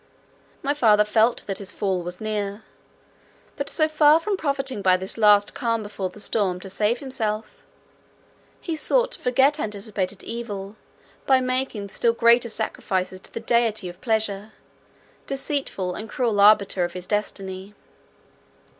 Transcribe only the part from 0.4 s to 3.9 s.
My father felt that his fall was near; but so